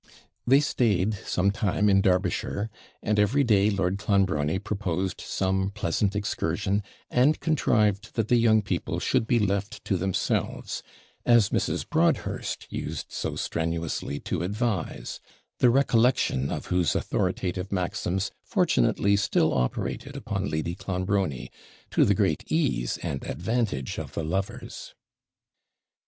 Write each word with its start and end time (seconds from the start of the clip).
They 0.47 0.61
stayed 0.61 1.13
some 1.13 1.51
time 1.51 1.87
in 1.87 2.01
Derbyshire, 2.01 2.71
and 3.03 3.19
every 3.19 3.43
day 3.43 3.69
Lord 3.69 3.99
Clonbrony 3.99 4.57
proposed 4.57 5.21
some 5.21 5.69
pleasant 5.75 6.15
excursion, 6.15 6.81
and 7.11 7.39
contrived 7.39 8.15
that 8.15 8.27
the 8.27 8.37
young 8.37 8.63
people 8.63 8.99
should 8.99 9.27
be 9.27 9.37
left 9.37 9.85
to 9.85 9.97
themselves, 9.97 10.81
as 11.23 11.49
Mrs. 11.49 11.87
Broadhurst 11.87 12.65
used 12.73 13.11
so 13.11 13.35
strenuously 13.35 14.19
to 14.21 14.41
advise; 14.41 15.19
the 15.59 15.69
recollection 15.69 16.49
of 16.49 16.65
whose 16.73 16.95
authoritative 16.95 17.71
maxims 17.71 18.31
fortunately 18.41 19.15
still 19.15 19.53
operated 19.53 20.15
upon 20.15 20.49
Lady 20.49 20.73
Clonbrony, 20.73 21.51
to 21.91 22.05
the 22.05 22.15
great 22.15 22.43
ease 22.51 22.97
and 23.03 23.23
advantage 23.23 23.99
of 23.99 24.15
the 24.15 24.23
lovers. 24.23 24.95